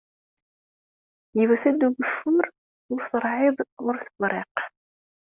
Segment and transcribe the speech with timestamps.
[1.37, 2.45] Yewwet-d ugeffur,
[2.91, 3.57] ur terɛid,
[3.87, 4.55] ur tebriq